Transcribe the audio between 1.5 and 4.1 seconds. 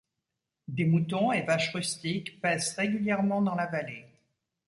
rustiques paissent régulièrement dans la vallée.